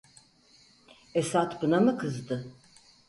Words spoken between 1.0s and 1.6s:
Esad